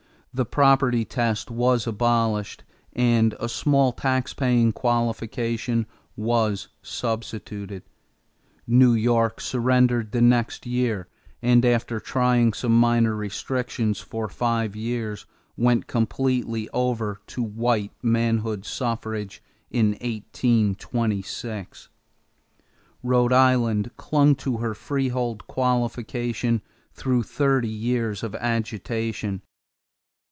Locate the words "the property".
0.33-1.03